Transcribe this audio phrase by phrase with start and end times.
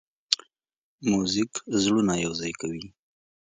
[1.09, 1.51] موزیک
[1.83, 2.85] زړونه یوځای کوي.